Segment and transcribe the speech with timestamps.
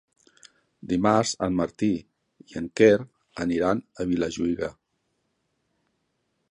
[0.93, 1.89] Dimarts en Martí
[2.53, 2.91] i en Quer
[3.47, 4.73] aniran a Vilajuïga.